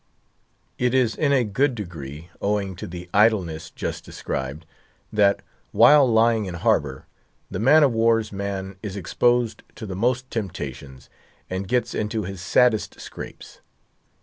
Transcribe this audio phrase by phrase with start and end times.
[0.79, 4.65] It is in a good degree owing to the idleness just described,
[5.13, 5.43] that,
[5.73, 7.05] while lying in harbour,
[7.51, 11.07] the man of war's man is exposed to the most temptations
[11.51, 13.61] and gets into his saddest scrapes.